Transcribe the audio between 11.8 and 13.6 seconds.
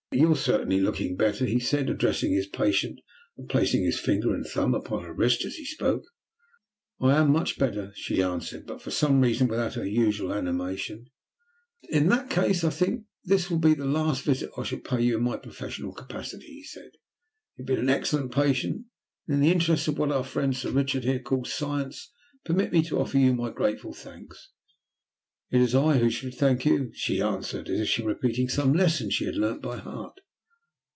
"In that case I think this will